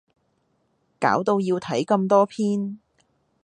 [0.99, 2.79] 搞到要睇咁多篇